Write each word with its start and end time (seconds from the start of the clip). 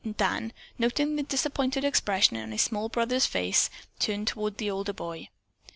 Dan, 0.17 0.51
noting 0.79 1.15
the 1.15 1.21
disappointed 1.21 1.83
expression 1.85 2.35
on 2.37 2.51
his 2.51 2.63
small 2.63 2.89
brother's 2.89 3.27
face, 3.27 3.69
turned 3.99 4.25
toward 4.29 4.57
the 4.57 4.71
older 4.71 4.93
boy. 4.93 5.29